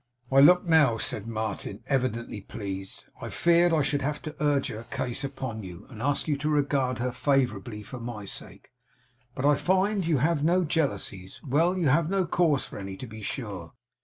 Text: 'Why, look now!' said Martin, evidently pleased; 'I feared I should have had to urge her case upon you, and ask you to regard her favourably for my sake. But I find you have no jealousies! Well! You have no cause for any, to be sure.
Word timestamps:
'Why, 0.29 0.39
look 0.39 0.65
now!' 0.65 0.97
said 0.97 1.27
Martin, 1.27 1.83
evidently 1.85 2.41
pleased; 2.41 3.05
'I 3.21 3.29
feared 3.29 3.71
I 3.71 3.83
should 3.83 4.01
have 4.01 4.15
had 4.15 4.23
to 4.23 4.43
urge 4.43 4.69
her 4.69 4.85
case 4.89 5.23
upon 5.23 5.61
you, 5.61 5.85
and 5.91 6.01
ask 6.01 6.27
you 6.27 6.35
to 6.37 6.49
regard 6.49 6.97
her 6.97 7.11
favourably 7.11 7.83
for 7.83 7.99
my 7.99 8.25
sake. 8.25 8.69
But 9.35 9.45
I 9.45 9.53
find 9.53 10.07
you 10.07 10.17
have 10.17 10.43
no 10.43 10.63
jealousies! 10.65 11.39
Well! 11.47 11.77
You 11.77 11.89
have 11.89 12.09
no 12.09 12.25
cause 12.25 12.65
for 12.65 12.79
any, 12.79 12.97
to 12.97 13.05
be 13.05 13.21
sure. 13.21 13.73